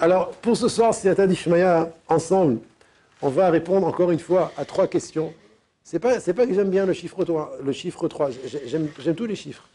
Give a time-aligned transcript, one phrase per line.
[0.00, 2.60] Alors pour ce soir, si dit Shmaya, ensemble,
[3.20, 5.34] on va répondre encore une fois à trois questions.
[5.84, 8.30] C'est pas, c'est pas que j'aime bien le chiffre 3, le chiffre 3.
[8.66, 9.68] J'aime, tous les chiffres.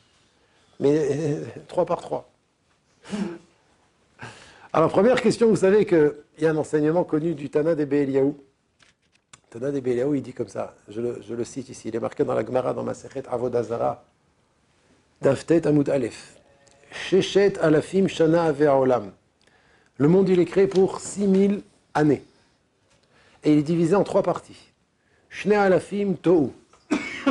[0.80, 1.38] Mais
[1.68, 2.30] 3 par 3.
[4.73, 8.38] Alors, première question, vous savez qu'il y a un enseignement connu du Tana des Be'eliaou.
[9.49, 12.34] Tana des Be'eliaou, il dit comme ça, je le, cite ici, il est marqué dans
[12.34, 14.04] la Gemara, dans ma Sechet Avodazara,
[15.22, 16.36] Daftet Amud Aleph,
[16.91, 19.12] Sheshet Alafim Shana Olam.
[20.02, 21.62] Le monde, il est créé pour 6000
[21.94, 22.23] années.
[23.44, 24.58] Et il est divisé en trois parties.
[25.30, 26.50] Shne Alafim Tohu.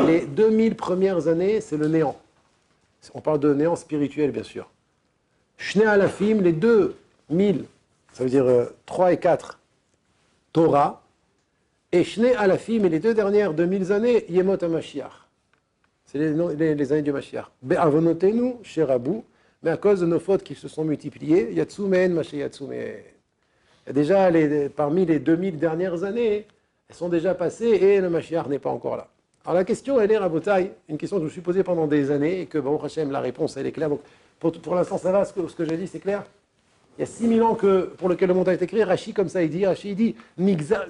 [0.06, 2.16] Les 2000 premières années, c'est le néant.
[3.12, 4.70] On parle de néant spirituel, bien sûr.
[5.58, 6.94] Shne Alafim, les deux
[7.28, 7.64] 1000,
[8.12, 8.46] ça veut dire
[8.86, 9.58] 3 euh, et 4,
[10.52, 11.02] Torah,
[11.90, 15.26] et Shne Alafim, et les deux dernières 2000 années, Yemot HaMashiach.
[16.04, 17.46] C'est les, années du Mashiach.
[17.62, 19.24] Be'avonotenu, Sherabou,
[19.62, 22.94] mais à cause de nos fautes qui se sont multipliées, Yatsumen, Yatsumen.
[23.92, 24.30] Déjà,
[24.74, 26.46] parmi les 2000 dernières années,
[26.88, 29.08] elles sont déjà passées et le Mashiach n'est pas encore là.
[29.44, 32.10] Alors la question, elle est, Rabotai, une question que je me suis posée pendant des
[32.10, 33.88] années et que, bon, Hachem, la réponse, elle est claire.
[33.88, 34.00] Donc,
[34.38, 36.24] pour, l'instant, ça va, ce que, ce que j'ai dit, c'est clair
[36.98, 38.84] il y a 6000 ans que, pour lequel le monde a été créé.
[38.84, 40.16] Rashi, comme ça, il dit, Rashi, il dit,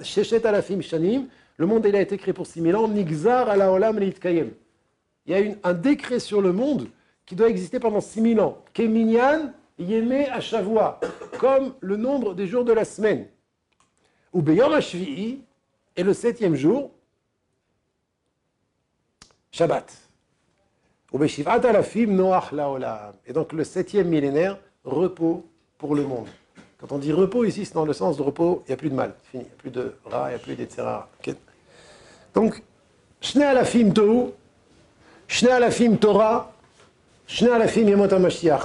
[0.03, 3.97] Sheshet alafim shanim, le monde, il a été créé pour 6000 ans, Nigzar ala olam
[4.03, 4.11] Il
[5.27, 6.87] y a une, un décret sur le monde
[7.31, 8.57] qui doit exister pendant 6000 ans.
[8.73, 10.99] Keminyan yeme ashavua,
[11.39, 13.25] comme le nombre des jours de la semaine.
[14.33, 15.39] Ou beyom ashvi'i,
[15.95, 16.91] et le septième jour,
[19.49, 19.97] Shabbat.
[21.13, 22.51] Ou beshivat alafim noach.
[23.25, 25.45] Et donc le septième millénaire, repos
[25.77, 26.27] pour le monde.
[26.79, 28.89] Quand on dit repos ici, c'est dans le sens de repos, il n'y a plus
[28.89, 31.07] de mal, fini, il n'y a plus de ra, il n'y a plus d'etzera.
[31.21, 31.35] Okay.
[32.33, 32.61] Donc,
[33.21, 34.31] Shne alafim tohu,
[35.29, 37.20] Shne alafim Torah, Shne alafim Yemot HaMashiach.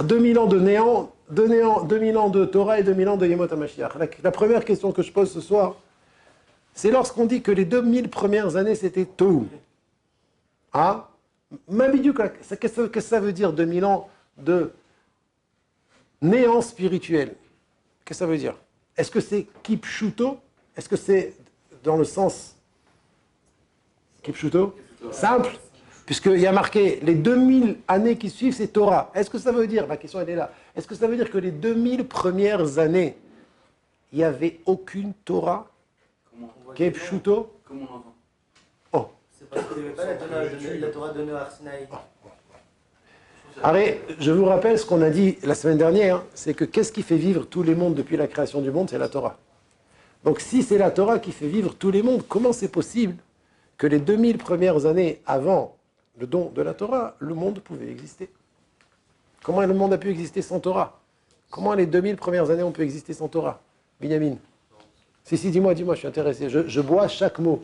[0.03, 3.51] 2000 ans de néant, de néant, 2000 ans de Torah et 2000 ans de Yemot
[3.51, 3.93] HaMashiach.
[4.21, 5.77] La, première question que je pose ce soir,
[6.73, 9.47] c'est lorsqu'on dit que les 2000 premières années, c'était tohu.
[10.73, 11.09] Ah?
[11.69, 14.73] Qu'est-ce que ça veut dire 2000 ans de
[16.21, 17.35] néant spirituel?
[18.03, 18.55] Qu'est-ce que ça veut dire?
[18.97, 20.39] Est-ce que c'est kipshuto
[20.75, 21.35] Est-ce que c'est
[21.85, 22.57] dans le sens
[24.23, 24.75] kipshuto
[25.11, 25.57] Simple?
[26.07, 29.11] Puisqu'il y a marqué les 2000 années qui suivent, c'est Torah.
[29.13, 31.29] Est-ce que ça veut dire, ma question elle est là, est-ce que ça veut dire
[31.29, 33.17] que les 2000 premières années,
[34.13, 35.69] il n'y avait aucune Torah?
[36.75, 38.15] Kipshuto Comment on entend
[38.93, 39.07] Oh.
[39.37, 41.89] C'est parce qu'il n'y avait pas la Torah donnée à Arsinaï.
[43.61, 47.01] Allez, je vous rappelle ce qu'on a dit la semaine dernière, c'est que qu'est-ce qui
[47.01, 48.89] fait vivre tous les mondes depuis la création du monde?
[48.89, 49.37] C'est la Torah.
[50.23, 53.15] Donc si c'est la Torah qui fait vivre tous les mondes, comment c'est possible
[53.77, 55.76] que les 2000 premières années avant
[56.19, 58.29] le don de la Torah, le monde pouvait exister
[59.43, 60.99] Comment le monde a pu exister sans Torah?
[61.49, 63.61] Comment les 2000 premières années ont pu exister sans Torah
[64.01, 64.35] Binyamin?
[65.23, 66.49] Si, si, dis-moi, dis-moi, je suis intéressé.
[66.49, 67.63] Je, bois chaque mot.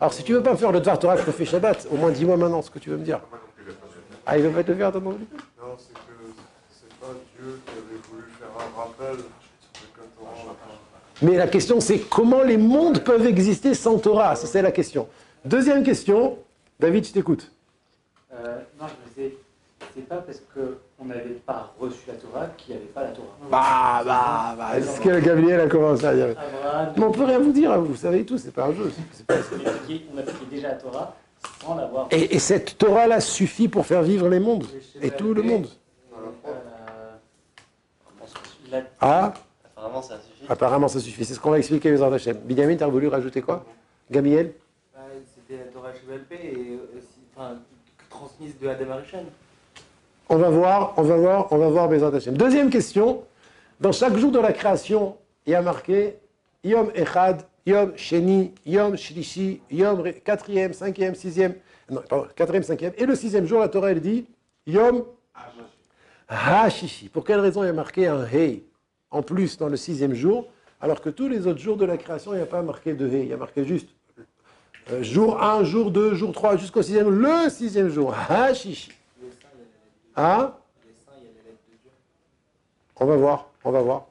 [0.00, 1.88] Alors si tu veux pas me faire le Dvar Torah, je te fais Shabbat.
[1.90, 3.20] Au moins dis-moi maintenant ce que tu veux me dire.
[4.26, 5.16] Ah, il veut pas te faire, ton Non,
[5.76, 6.00] c'est que
[6.70, 7.06] c'est pas
[7.36, 9.24] Dieu qui avait voulu faire un rappel
[11.22, 14.34] Mais la question, c'est comment les mondes peuvent exister sans Torah?
[14.36, 15.08] Ça, c'est la question.
[15.44, 16.38] Deuxième question.
[16.80, 17.53] David, je t'écoute.
[18.34, 19.36] Euh, non, je me disais,
[19.94, 23.36] c'est pas parce qu'on n'avait pas reçu la Torah qu'il n'y avait pas la Torah.
[23.50, 26.34] Bah, bah, bah, est-ce que Gabriel a commencé à dire
[26.96, 28.92] Mais on peut rien vous dire, vous savez tout, c'est pas un jeu.
[29.26, 29.34] Pas...
[29.34, 31.16] On appliquait déjà la Torah
[32.10, 34.66] et, cette Torah-là suffit pour faire vivre les mondes
[35.00, 35.66] et tout le monde.
[39.00, 39.32] Ah
[39.76, 40.46] Apparemment, ça suffit.
[40.48, 41.24] Apparemment, ça suffit.
[41.24, 42.38] C'est ce qu'on va expliquer aux Hachem.
[42.38, 43.64] Binyamin, tu as voulu rajouter quoi?
[44.10, 44.54] Gabriel?
[44.94, 45.00] Bah,
[45.34, 46.78] C'était la Torah HVLP et
[47.36, 47.58] enfin,
[48.60, 48.68] de.
[50.28, 52.36] On va voir, on va voir, on va voir Bezrat Hashem.
[52.36, 53.24] Deuxième question.
[53.80, 56.16] Dans chaque jour de la création, il y a marqué
[56.62, 61.54] Yom Echad Yom Sheni, Yom Shlishi, Yom quatrième, cinquième, sixième,
[61.90, 64.26] non, pardon, quatrième, cinquième, et le sixième jour, la Torah, elle dit
[64.66, 65.04] Yom
[66.28, 67.08] Hashishi.
[67.08, 68.64] Pour quelle raison il y a marqué un Hey
[69.10, 70.48] en plus dans le sixième jour,
[70.80, 73.08] alors que tous les autres jours de la création, il n'y a pas marqué de
[73.08, 73.88] Hey, il y a marqué juste
[74.90, 78.92] euh, jour 1, jour 2, jour 3, jusqu'au sixième, le sixième jour, Hashishi.
[80.16, 80.58] Ah
[82.96, 84.06] On va voir, on va voir.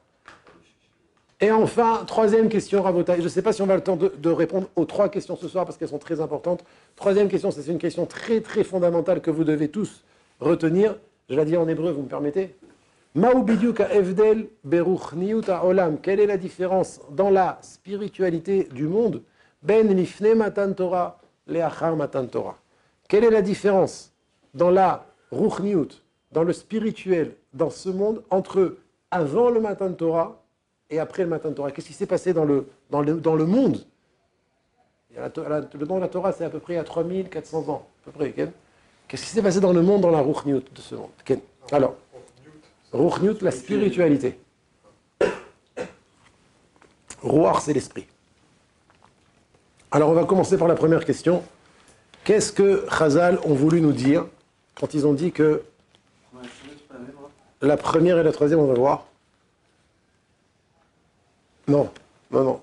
[1.43, 3.17] Et enfin, troisième question, Rabota.
[3.17, 5.49] Je ne sais pas si on va le temps de, répondre aux trois questions ce
[5.49, 6.63] soir parce qu'elles sont très importantes.
[6.95, 10.05] Troisième question, c'est une question très très fondamentale que vous devez tous
[10.39, 10.95] retenir.
[11.29, 12.55] Je la dis en hébreu, vous me permettez.
[16.01, 19.21] Quelle est la différence dans la spiritualité du monde
[19.63, 22.57] Ben lifne matan Torah, leachar matan Torah.
[23.07, 24.11] Quelle est la différence
[24.53, 26.01] dans la ruchniut,
[26.31, 28.77] dans le spirituel, dans ce monde, entre
[29.09, 30.41] avant le matan Torah
[30.89, 31.71] et après le matin de Torah?
[31.71, 33.85] Qu'est-ce qui s'est passé dans le, dans le, monde?
[35.15, 37.87] Le nom de la Torah, c'est à peu près à 3400 ans.
[38.01, 38.33] À peu près,
[39.07, 41.11] Qu'est-ce qui s'est passé dans le monde, dans la Ruchniut de ce monde
[41.71, 41.95] Alors,
[42.91, 44.39] Ruchniut, la spiritualité.
[47.21, 48.07] Ruach, c'est l'esprit.
[49.95, 51.43] Alors, on va commencer par la première question.
[52.23, 54.25] Qu'est-ce que Chazal ont voulu nous dire
[54.73, 55.61] quand ils ont dit que
[57.61, 59.05] la première et la troisième, on va voir
[61.67, 61.91] Non,
[62.31, 62.61] non, non.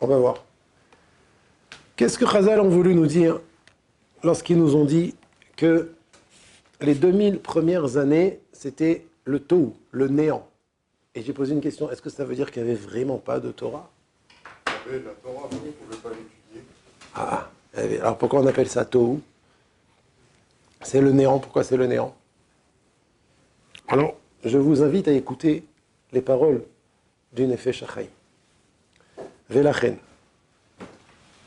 [0.00, 0.36] On va voir.
[1.96, 3.38] Qu'est-ce que Chazal ont voulu nous dire
[4.24, 5.14] lorsqu'ils nous ont dit
[5.54, 5.92] que
[6.80, 10.48] les 2000 premières années, c'était le taux, le néant?
[11.14, 13.38] Et j'ai posé une question, est-ce que ça veut dire qu'il n'y avait vraiment pas
[13.38, 13.90] de Torah
[14.88, 16.62] on ne pouvait pas l'étudier.
[17.18, 19.20] Ah, avait- alors pourquoi on appelle ça Tohu?
[20.82, 22.14] C'est le néant, pourquoi c'est le néant?
[23.88, 24.14] Alors,
[24.44, 25.64] je vous invite à écouter
[26.12, 26.62] les paroles
[27.32, 28.06] du Nefesh HaChaim.
[29.48, 29.96] Velachen.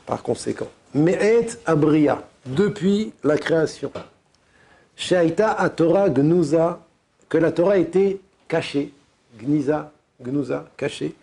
[0.06, 3.92] Par conséquent, Me'et Abriya, depuis la création.
[4.96, 6.80] Sheaita a Torah Gnuza,
[7.28, 8.18] que la Torah était
[8.48, 8.92] cachée.
[9.38, 11.14] Gniza, Gnuza, cachée.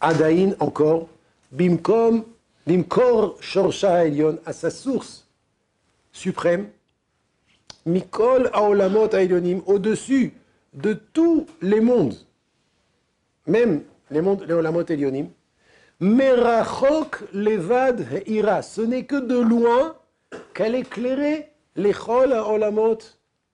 [0.00, 1.08] Adaïn encore,
[1.50, 2.24] Bimkom,
[2.66, 5.26] Bimkor Shorsha Elion, à sa source
[6.12, 6.68] suprême,
[7.84, 10.32] Mikol Aolamot Aelionim, au-dessus
[10.72, 12.16] de tous les mondes,
[13.46, 15.28] même les mondes, les Olamot Elionim,
[16.00, 19.96] Merachok Levad Ira, ce n'est que de loin
[20.54, 22.98] qu'elle éclairait les Chol Olamot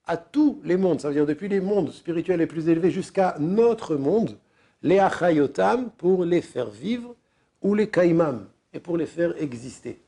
[0.07, 3.37] à tous les mondes, ça veut dire depuis les mondes spirituels les plus élevés jusqu'à
[3.39, 4.39] notre monde,
[4.83, 7.15] les Achayotam pour les faire vivre,
[7.63, 9.99] ou les Kaimam, et pour les faire exister.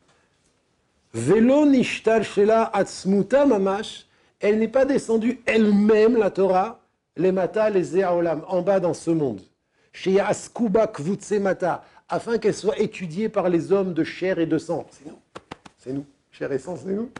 [1.12, 4.06] Velo nishtal shela atzmuta mamash,
[4.40, 6.80] elle n'est pas descendue elle-même, la Torah,
[7.16, 9.40] les mata, les zeaolam, en bas dans ce monde.
[11.40, 14.86] Mata, afin qu'elle soit étudiée par les hommes de chair et de sang.
[14.90, 15.18] C'est nous.
[15.78, 16.06] C'est nous.
[16.30, 17.10] Chair et sang, c'est nous.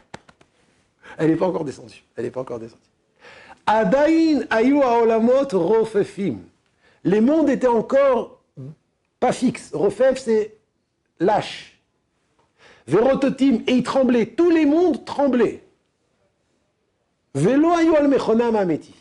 [1.17, 2.03] Elle n'est pas encore descendue.
[2.15, 2.81] Elle n'est pas encore descendue.
[3.65, 6.37] Adain ayu haolamot rofefim.
[7.03, 8.41] Les mondes étaient encore
[9.19, 9.71] pas fixes.
[9.73, 10.57] Rofef, c'est
[11.23, 11.79] lâche.
[12.87, 14.27] Vérototim, et ils tremblaient.
[14.27, 15.63] Tous les mondes tremblaient.
[17.35, 18.93] Al mechonam ameti.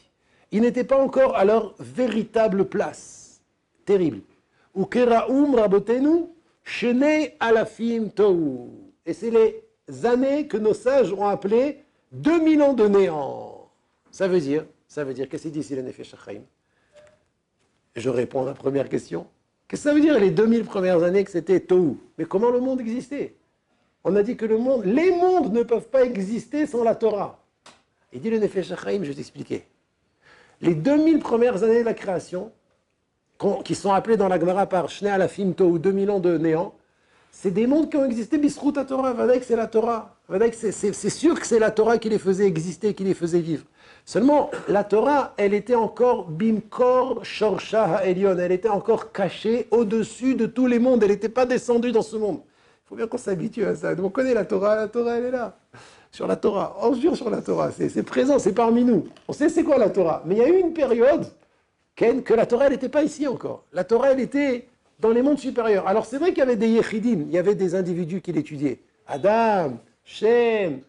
[0.51, 3.41] Ils n'étaient pas encore à leur véritable place.
[3.85, 4.21] Terrible.
[4.75, 6.27] Rabotenu,
[7.41, 8.71] alafim tohu.
[9.05, 13.69] Et c'est les années que nos sages ont appelées 2000 ans de néant.
[14.11, 16.15] Ça veut dire, ça veut dire, qu'est-ce qu'il dit ici le Nefesh
[17.97, 19.27] Je réponds à la première question.
[19.73, 22.61] Qu'est-ce que ça veut dire les 2000 premières années que c'était Tohu Mais comment le
[22.61, 23.37] monde existait?
[24.05, 27.43] On a dit que le monde, les mondes ne peuvent pas exister sans la Torah.
[28.13, 29.65] Il dit le Nefesh HaChaim, je vais t'expliquer.
[30.61, 32.53] Les 2000 premières années de la création,
[33.65, 36.75] qui sont appelées dans la Gemara par Shnei Alafim Tohu, 2000 ans de néant,
[37.31, 40.19] c'est des mondes qui ont existé, Bisrout à Torah, Vadaïk c'est la Torah.
[40.53, 43.65] C'est c'est sûr que c'est la Torah qui les faisait exister, qui les faisait vivre.
[44.05, 50.47] Seulement, la Torah, elle était encore Bimkor Shorsha Ha'elion, elle était encore cachée au-dessus de
[50.47, 52.41] tous les mondes, elle n'était pas descendue dans ce monde.
[52.85, 53.95] Il faut bien qu'on s'habitue à ça.
[54.03, 55.57] On connaît la Torah, la Torah elle est là.
[56.11, 59.07] Sur la Torah, on jure sur la Torah, c'est présent, c'est parmi nous.
[59.29, 60.23] On sait c'est quoi la Torah.
[60.27, 61.25] Mais il y a eu une période
[61.97, 63.65] que la Torah elle n'était pas ici encore.
[63.73, 64.67] La Torah elle était
[64.99, 65.87] dans les mondes supérieurs.
[65.87, 68.81] Alors c'est vrai qu'il y avait des Yechidim, il y avait des individus qui l'étudiaient.
[69.07, 70.81] Adam, Shem,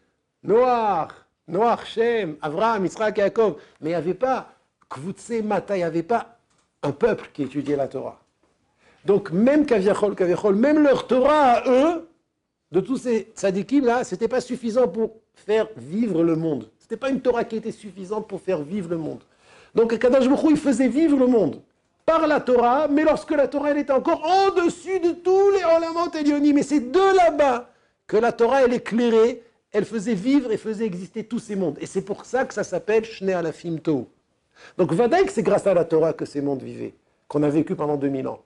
[0.43, 1.11] Noach,
[1.47, 3.55] Noach, Shem, Avraham, Israël, Yaakov.
[3.81, 4.49] Mais il n'y avait pas
[4.89, 6.37] Kvutse Mata, il n'y avait pas
[6.81, 8.19] un peuple qui étudiait la Torah.
[9.05, 12.07] Donc même Kaviachol, Kaviachol, même leur Torah à eux,
[12.71, 16.69] de tous ces tzadikim là, c'était pas suffisant pour faire vivre le monde.
[16.79, 19.21] C'était pas une Torah qui était suffisante pour faire vivre le monde.
[19.75, 21.61] Donc Kadash il faisait vivre le monde
[22.05, 26.11] par la Torah, mais lorsque la Torah elle était encore au-dessus de tous les olamot
[26.13, 27.69] elionim, et c'est de là-bas
[28.07, 29.41] que la Torah elle éclairait,
[29.73, 31.77] elle faisait vivre et faisait exister tous ces mondes.
[31.81, 34.05] Et c'est pour ça que ça s'appelle Shnei Alafim Tohu.
[34.77, 36.93] Donc Vadaïk, c'est grâce à la Torah que ces mondes vivaient,
[37.27, 38.43] qu'on a vécu pendant 2000 ans.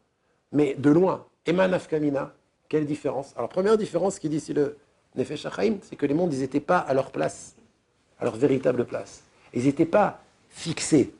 [0.54, 2.34] Mais de loin, Eman Afkamina,
[2.70, 3.34] quelle différence?
[3.36, 4.78] Alors première différence qui dit ici le
[5.16, 7.56] Nefesh HaChaim, c'est que les mondes, ils n'étaient pas à leur place,
[8.20, 9.24] à leur véritable place.
[9.54, 11.14] Ils n'étaient pas fixés,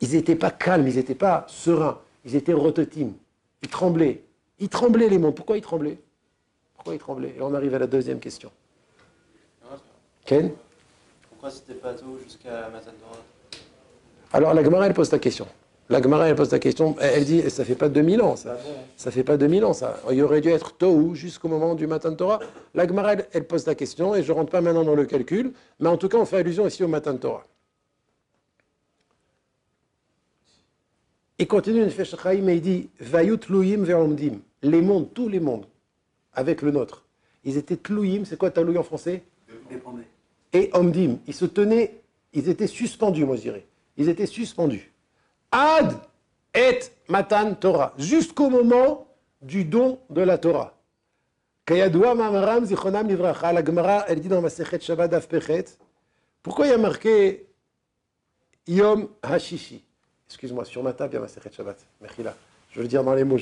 [0.00, 3.14] ils n'étaient pas calmes, ils n'étaient pas sereins, ils étaient rototimes,
[3.62, 4.22] ils tremblaient.
[4.60, 5.34] Ils tremblaient les mondes.
[5.34, 5.98] Pourquoi ils tremblaient?
[6.74, 7.34] Pourquoi ils tremblaient?
[7.36, 8.52] Et on arrive à la deuxième question.
[10.24, 10.50] Ken
[11.28, 13.22] Pourquoi c'était pas tôt jusqu'à Matan Torah
[14.32, 15.46] Alors la Gemara, elle pose ta question.
[15.90, 16.96] La Gemara, elle pose ta question.
[16.98, 18.54] Elle, dit, ça fait pas 2000 ans, ça.
[18.54, 18.70] Bon.
[18.96, 20.00] Ça fait pas 2000 ans, ça.
[20.10, 22.40] Il aurait dû être Tohu jusqu'au moment du matin de Torah.
[22.74, 25.04] La Gemara, elle, elle pose la question, et je ne rentre pas maintenant dans le
[25.04, 27.44] calcul, mais en tout cas, on fait allusion ici au matin de Torah.
[31.38, 34.40] Il continue une Chaim et il dit Vayut Luyim ve'omdim.
[34.62, 35.66] Les mondes, tous les mondes,
[36.32, 37.04] avec le nôtre.
[37.44, 39.22] Ils étaient Tlouyim, c'est quoi Taloui en français?
[39.68, 40.04] Dépendait.
[40.54, 41.18] Et Omdim.
[41.26, 42.00] Ils se tenaient,
[42.32, 43.66] ils étaient suspendus, moi je dirais.
[43.96, 44.92] Ils étaient suspendus.
[45.50, 45.94] Ad
[46.54, 47.92] et Matan Torah.
[47.98, 49.06] Jusqu'au moment
[49.42, 50.74] du don de la Torah.
[51.66, 53.52] Kayadua Mamaram Zichronam Livracha.
[53.52, 53.62] La
[54.08, 55.64] elle dit dans Shabbat Pechet.
[56.42, 57.46] Pourquoi il y a marqué
[58.66, 59.82] Yom Hashishi?
[60.28, 61.78] Excuse-moi, sur ma table, il y a ma Sechet Shabbat.
[62.00, 62.34] Mechila.
[62.70, 63.38] Je veux dire dans les mots.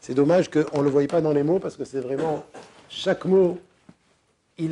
[0.00, 2.44] C'est dommage qu'on ne le voyait pas dans les mots parce que c'est vraiment.
[2.88, 3.58] Chaque mot,
[4.58, 4.70] il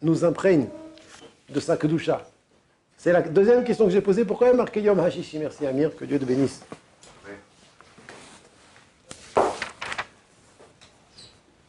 [0.00, 0.68] nous imprègne
[1.48, 2.22] de sa kedusha.
[2.96, 4.24] C'est la deuxième question que j'ai posée.
[4.24, 6.62] Pourquoi a marqué Yom Hashishi Merci Amir, que Dieu te bénisse.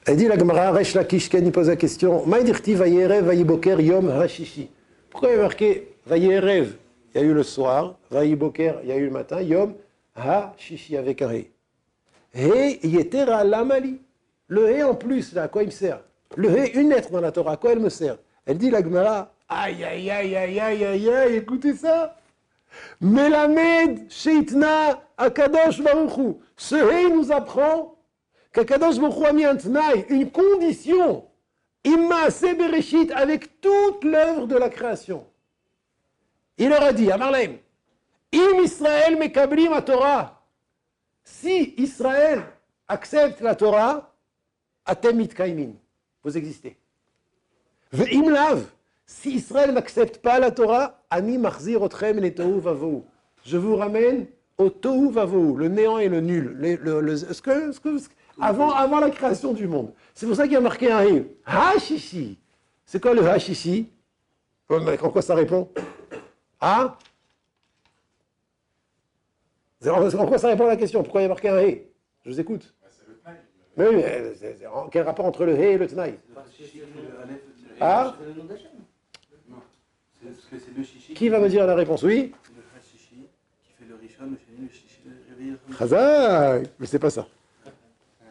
[0.05, 4.09] Elle dit la Gemara, Resh Lakish Ken, il pose la question Maïdirti Vayerev Vayiboker Yom
[4.09, 4.67] Hashishi.
[5.12, 6.74] Pourquoi il a marqué Vayerev?
[7.13, 9.75] Il y a eu le soir, Vayiboker, il y a eu le matin, Yom
[10.15, 11.31] Hashishi avec un.
[12.33, 14.00] He Yetera Lamali.
[14.48, 16.00] Le He en plus, là, à quoi il me sert?
[16.36, 18.17] Le He, une lettre dans la Torah, à quoi elle me sert?
[18.48, 22.15] Elle dit la Gemara Aïe, aïe, aïe, aïe, aïe, aïe, aïe, écoutez ça
[23.01, 26.36] Melamed Sheitna Akadosh Baruchu.
[26.56, 27.96] Ce He nous apprend
[28.53, 31.25] qu'Akadosh Baruch Hu a mis un tnaï, une condition,
[31.84, 35.25] Imma Bereshit, avec toute l'œuvre de la création.
[36.60, 40.44] Il leur a dit, à Im Israël mekablim à Torah.
[41.24, 42.44] Si Israël
[42.88, 44.13] accepte la Torah,
[44.86, 45.72] atem mitkaimin.
[46.24, 46.77] Vous existez.
[47.91, 48.65] Ve'im lav.
[49.12, 53.06] Si Israël n'accepte pas la Torah, ani machzir otrem tohu vavou.
[53.44, 54.28] Je vous ramène
[54.60, 56.54] au tohu vavou, le néant et le nul.
[56.56, 59.92] Le, le- le- ce que- ce que- ce que- avant, avant la création du monde.
[60.13, 61.25] C'est pour ça qu'il y a marqué un rive.
[61.44, 62.38] Hashishi.
[62.86, 63.89] C'est quoi le hashishi
[64.70, 65.70] En quoi ça répond?
[69.82, 71.01] C'est- En quoi ça répond à la question?
[71.01, 71.89] Pourquoi il y a marqué un hé
[72.24, 72.75] Je vous écoute.
[73.75, 74.04] Mais oui,
[74.92, 76.20] quel rapport entre le hé et le tnaï?
[77.82, 78.72] Ah C'est le nom d'Hachem.
[79.50, 79.58] Non,
[80.22, 81.13] c'est parce que c'est le chichi.
[81.13, 82.03] Qui va me dire la réponse?
[82.03, 82.31] Oui?
[82.55, 83.27] Le hashishi
[83.63, 85.58] qui fait le rishon, le chichi, le réveil.
[85.77, 87.27] Khazak Mais c'est pas ça.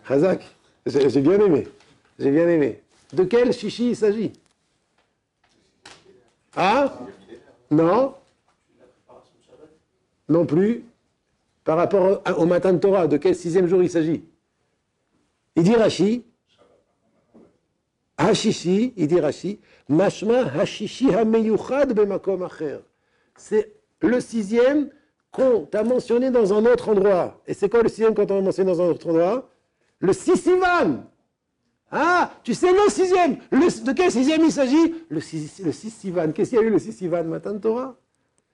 [0.06, 0.44] Khazak
[0.86, 1.68] J'ai bien aimé.
[2.18, 2.82] J'ai bien aimé.
[3.12, 4.32] De quel chichi il s'agit?
[6.56, 6.98] Ah
[7.70, 8.14] Non?
[10.28, 10.84] Non plus.
[11.64, 14.24] Par rapport au, au matin de Torah, de quel sixième jour il s'agit?
[15.56, 16.24] Il dit Rashi.
[18.18, 19.60] Hashishi, il dit Rashi.
[19.88, 22.78] Mashma hashishi hameyuchad bemakom acher.
[23.36, 23.72] C'est
[24.02, 24.90] le sixième
[25.30, 27.40] qu'on t'a mentionné dans un autre endroit.
[27.46, 29.48] Et c'est quoi le sixième qu'on t'a mentionné dans un autre endroit?
[30.00, 31.04] Le Sissivan.
[31.90, 33.38] Ah, tu sais le sixième.
[33.50, 34.94] Le- de quel sixième il s'agit?
[35.08, 36.32] Le, sis- le.
[36.32, 37.96] Qu'est-ce qu'il y a eu le Sissivan matin de Torah?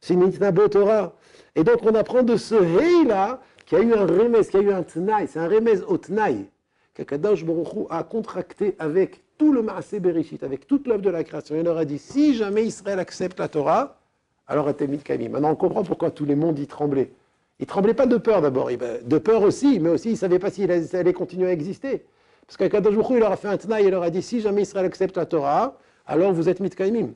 [0.01, 1.15] C'est Nitnabo Torah.
[1.57, 4.61] Et donc on apprend de ce Hei là qu'il y a eu un remez, qu'il
[4.61, 5.27] y a eu un Tnaï.
[5.27, 6.47] C'est un remez au Tnaï.
[6.95, 11.57] Qu'Akadosh Baruch a contracté avec tout le Maaseh Bereshit, avec toute l'œuvre de la création.
[11.57, 13.99] Il leur a dit si jamais Israël accepte la Torah,
[14.47, 15.29] alors Atemit Kami.
[15.29, 17.13] Maintenant, on comprend pourquoi tous les mondes y tremblaient.
[17.61, 20.39] Ils tremblaient pas de peur d'abord, ben, de peur aussi, mais aussi ils ne savaient
[20.39, 22.05] pas s'il allait continuer à exister.
[22.47, 24.63] Parce Baruch Hu, il leur a fait un tenaille, il leur a dit si jamais
[24.63, 27.15] Israël accepte la Torah, alors vous êtes mitkaimim.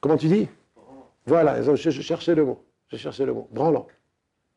[0.00, 0.48] Comment tu dis?
[1.26, 2.64] Voilà, je, cherchais le mot.
[2.88, 3.48] Je cherchais le mot.
[3.50, 3.86] Branlant.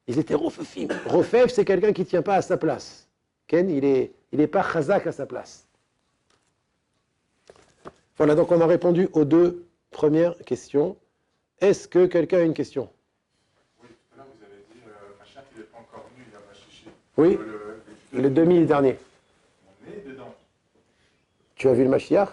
[0.07, 0.87] Ils étaient rofefim.
[1.05, 3.09] Rofef, c'est quelqu'un qui ne tient pas à sa place.
[3.47, 5.67] Ken, il n'est il est pas chazak à sa place.
[8.17, 10.95] Voilà, donc on a répondu aux deux premières questions.
[11.59, 12.89] Est-ce que quelqu'un a une question?
[13.81, 14.91] Oui, tout à l'heure, vous avez dit, euh,
[15.53, 16.85] il n'est pas encore venu, il y a Machichi.
[17.17, 17.37] Oui,
[18.13, 18.97] Le, le demi dernier.
[19.85, 20.33] On est dedans.
[21.55, 22.29] Tu as vu le Mashiach?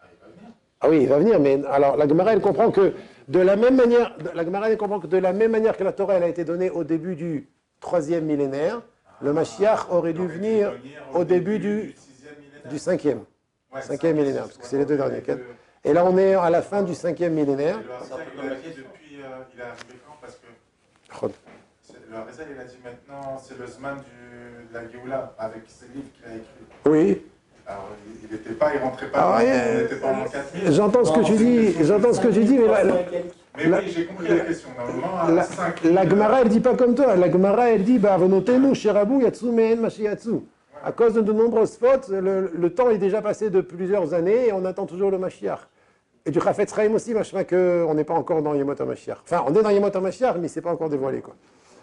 [0.00, 0.52] Ah, il va venir.
[0.80, 2.94] Ah oui, il va venir, mais alors la Gemara, elle comprend que
[3.28, 5.92] de la même manière, la Gemara, elle comprend que de la même manière que la
[5.92, 7.48] Torah, elle a été donnée au début du
[7.80, 8.82] troisième millénaire,
[9.22, 10.72] le Mashiach aurait dû venir
[11.14, 12.70] au début du, sixième millénaire.
[12.70, 13.20] du cinquième.
[13.72, 15.22] Ouais, cinquième ça, millénaire, parce que c'est les deux derniers.
[15.84, 17.78] Et là, on est à la fin du cinquième millénaire.
[17.78, 20.16] Et le Harizal, il a dit depuis, euh, il est arrivé quand?
[20.20, 20.46] Parce que
[21.82, 25.62] c'est- le Harizal, il a dit maintenant, c'est le Zman du, de la Géoula, avec
[25.68, 26.46] ses livres qu'il a écrits.
[26.86, 27.22] Oui,
[27.66, 27.88] Alors,
[28.24, 30.72] il n'était pas, il rentrait pas, Ah ouais, 4000.
[30.72, 32.66] j'entends ce que tu dis, j'entends ce que tu dis, mais
[33.62, 34.68] Mais la- oui, j'ai compris la question.
[34.76, 37.16] Normalement, la, 5 la Gemara, elle dit pas comme toi.
[37.16, 40.40] La Gemara, elle dit, bah, venotenu, sherabu, yatsu, mehen, mashiatsu.
[40.82, 44.48] À cause de de nombreuses fautes, le, le temps est déjà passé de plusieurs années
[44.48, 45.58] et on attend toujours le Mashiach.
[46.24, 49.18] Et du Chafetz Chaim aussi, machma que on n'est pas encore dans Yemot HaMashiach.
[49.24, 51.34] Enfin, on est dans Yemot HaMashiach, mais c'est pas encore dévoilé, quoi.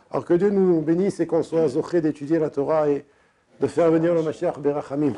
[0.10, 3.05] Alors que Dieu nous bénisse et qu'on soit zoché d'étudier la Torah et
[3.60, 5.13] de faire venir le Mashiach Berachamim.